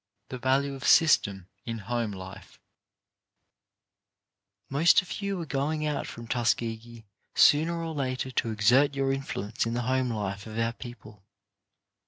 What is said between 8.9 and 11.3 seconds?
your influence in the home life of our people.